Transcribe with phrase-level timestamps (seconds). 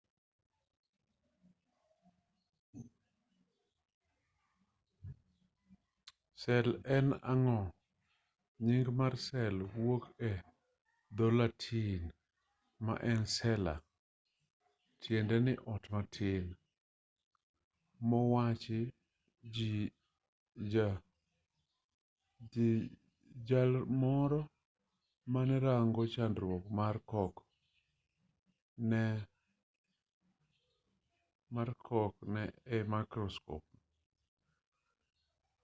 [6.41, 7.61] sel en ang'o
[8.65, 10.31] nying mar sel wuok e
[11.15, 12.01] dho-latin
[12.85, 13.75] ma en cella
[15.01, 16.45] tiende ni ot matin
[18.09, 18.79] manowachi
[19.53, 19.71] gi
[23.49, 23.71] jal
[24.01, 24.41] moro
[25.33, 26.63] mane rango chanruok
[31.57, 32.15] mar cork
[32.75, 33.63] e maikroskop